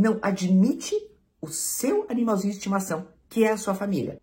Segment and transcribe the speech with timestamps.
[0.00, 0.94] não admite
[1.42, 4.18] o seu animalzinho de estimação, que é a sua família.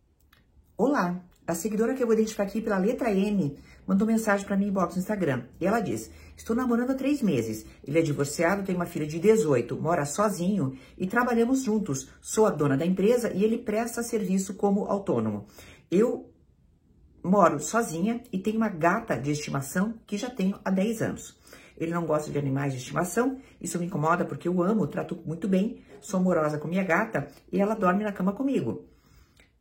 [0.76, 4.70] Olá, a seguidora que eu vou identificar aqui pela letra M mandou mensagem para mim
[4.70, 5.44] inbox no Instagram.
[5.62, 7.64] E ela diz: Estou namorando há três meses.
[7.84, 12.10] Ele é divorciado, tem uma filha de 18, mora sozinho e trabalhamos juntos.
[12.22, 15.46] Sou a dona da empresa e ele presta serviço como autônomo.
[15.92, 16.34] Eu
[17.24, 21.38] moro sozinha e tenho uma gata de estimação que já tenho há 10 anos.
[21.78, 25.48] Ele não gosta de animais de estimação, isso me incomoda porque eu amo, trato muito
[25.48, 28.86] bem, sou amorosa com minha gata e ela dorme na cama comigo.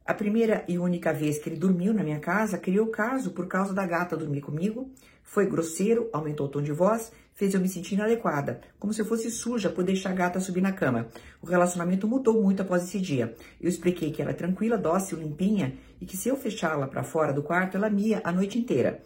[0.05, 3.75] A primeira e única vez que ele dormiu na minha casa, criou caso por causa
[3.75, 4.89] da gata dormir comigo,
[5.25, 9.05] foi grosseiro, aumentou o tom de voz, fez eu me sentir inadequada, como se eu
[9.05, 11.09] fosse suja por deixar a gata subir na cama.
[11.43, 13.35] O relacionamento mudou muito após esse dia.
[13.61, 17.33] Eu expliquei que ela é tranquila, dócil, limpinha e que se eu fechá-la para fora
[17.33, 19.03] do quarto, ela mia a noite inteira.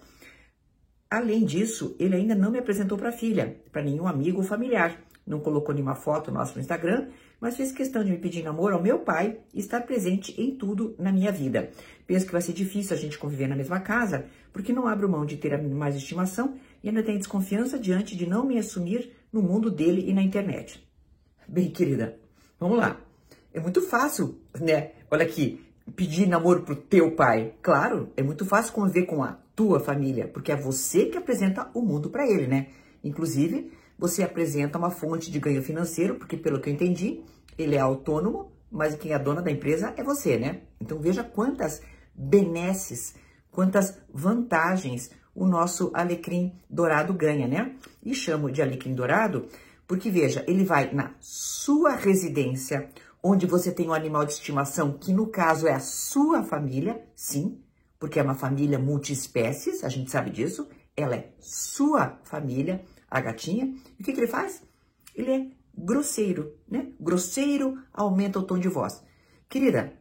[1.11, 4.97] Além disso, ele ainda não me apresentou para a filha, para nenhum amigo ou familiar.
[5.27, 7.09] Não colocou nenhuma foto nossa no Instagram,
[7.41, 10.95] mas fez questão de me pedir namoro ao meu pai e estar presente em tudo
[10.99, 11.71] na minha vida.
[12.07, 15.27] Penso que vai ser difícil a gente conviver na mesma casa, porque não abro mão
[15.27, 19.69] de ter mais estimação e ainda tenho desconfiança diante de não me assumir no mundo
[19.69, 20.81] dele e na internet.
[21.49, 22.19] Bem, querida,
[22.59, 23.01] vamos lá.
[23.53, 24.93] É muito fácil, né?
[25.11, 25.61] Olha aqui,
[25.97, 27.55] pedir namoro pro teu pai.
[27.61, 31.83] Claro, é muito fácil conviver com a tua família, porque é você que apresenta o
[31.83, 32.69] mundo para ele, né?
[33.05, 37.21] Inclusive, você apresenta uma fonte de ganho financeiro, porque pelo que eu entendi,
[37.59, 40.63] ele é autônomo, mas quem é dona da empresa é você, né?
[40.81, 41.83] Então veja quantas
[42.15, 43.15] benesses,
[43.51, 47.75] quantas vantagens o nosso alecrim dourado ganha, né?
[48.03, 49.47] E chamo de alecrim dourado
[49.87, 52.89] porque veja, ele vai na sua residência,
[53.23, 57.61] onde você tem um animal de estimação, que no caso é a sua família, sim,
[58.01, 63.67] porque é uma família multiespécies, a gente sabe disso, ela é sua família, a gatinha.
[63.99, 64.63] E o que, que ele faz?
[65.15, 65.47] Ele é
[65.77, 66.93] grosseiro, né?
[66.99, 69.05] Grosseiro aumenta o tom de voz.
[69.51, 69.93] Querida,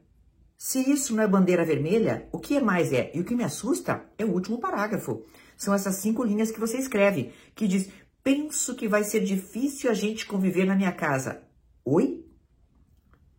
[0.58, 3.12] se isso não é bandeira vermelha, o que é mais é?
[3.14, 5.26] E o que me assusta é o último parágrafo.
[5.58, 7.90] São essas cinco linhas que você escreve, que diz:
[8.24, 11.44] Penso que vai ser difícil a gente conviver na minha casa.
[11.84, 12.26] Oi?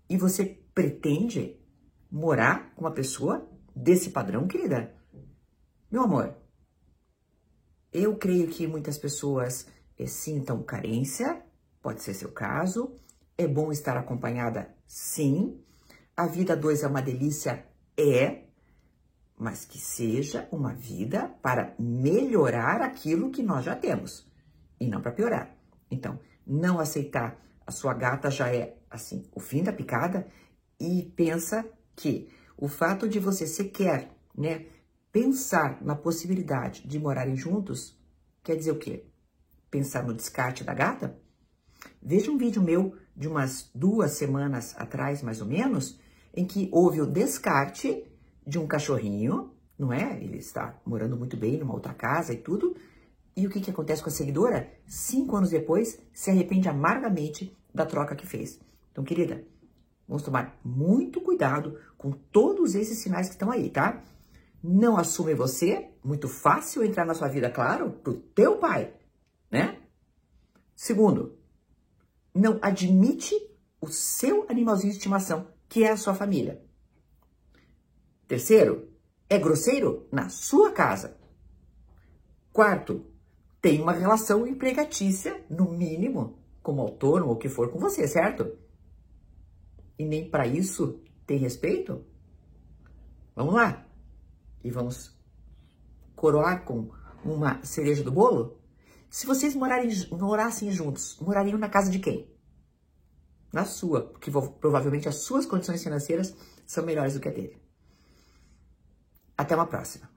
[0.09, 0.44] E você
[0.75, 1.56] pretende
[2.10, 3.48] morar com uma pessoa
[3.82, 4.94] desse padrão, querida?
[5.91, 6.36] Meu amor,
[7.92, 9.66] eu creio que muitas pessoas
[9.98, 11.42] eh, sintam carência,
[11.82, 12.94] pode ser seu caso.
[13.36, 15.60] É bom estar acompanhada, sim.
[16.16, 18.44] A vida dois é uma delícia, é,
[19.36, 24.30] mas que seja uma vida para melhorar aquilo que nós já temos
[24.78, 25.56] e não para piorar.
[25.91, 30.26] Então, não aceitar a sua gata já é assim o fim da picada
[30.78, 31.64] e pensa
[31.97, 32.30] que
[32.60, 34.66] o fato de você sequer, né,
[35.10, 37.98] pensar na possibilidade de morarem juntos
[38.43, 39.04] quer dizer o quê?
[39.71, 41.19] Pensar no descarte da gata?
[42.03, 45.98] Veja um vídeo meu de umas duas semanas atrás, mais ou menos,
[46.34, 48.04] em que houve o descarte
[48.47, 50.22] de um cachorrinho, não é?
[50.22, 52.77] Ele está morando muito bem numa outra casa e tudo.
[53.37, 54.71] E o que, que acontece com a seguidora?
[54.87, 58.60] Cinco anos depois, se arrepende amargamente da troca que fez.
[58.91, 59.44] Então, querida,
[60.10, 64.03] vamos tomar muito cuidado com todos esses sinais que estão aí, tá?
[64.62, 68.93] Não assume você, muito fácil entrar na sua vida, claro, pro teu pai,
[69.48, 69.78] né?
[70.75, 71.38] Segundo,
[72.34, 73.34] não admite
[73.81, 76.60] o seu animalzinho de estimação, que é a sua família.
[78.27, 78.88] Terceiro,
[79.28, 81.16] é grosseiro na sua casa.
[82.53, 83.06] Quarto,
[83.62, 88.59] tem uma relação empregatícia, no mínimo, como autônomo ou o que for com você, certo?
[90.00, 92.03] E nem para isso tem respeito?
[93.37, 93.87] Vamos lá
[94.65, 95.15] e vamos
[96.16, 96.91] coroar com
[97.22, 98.59] uma cereja do bolo?
[99.10, 102.34] Se vocês morarem, morassem juntos, morariam na casa de quem?
[103.53, 106.34] Na sua, porque provavelmente as suas condições financeiras
[106.66, 107.62] são melhores do que a dele.
[109.37, 110.10] Até uma próxima.